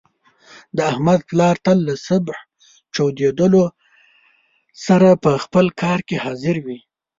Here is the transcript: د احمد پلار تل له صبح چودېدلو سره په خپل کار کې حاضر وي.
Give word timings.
د 0.75 0.77
احمد 0.91 1.19
پلار 1.29 1.55
تل 1.65 1.77
له 1.89 1.95
صبح 2.07 2.37
چودېدلو 2.95 3.63
سره 4.85 5.09
په 5.23 5.31
خپل 5.43 5.65
کار 5.81 5.99
کې 6.07 6.17
حاضر 6.25 6.55
وي. 6.65 6.79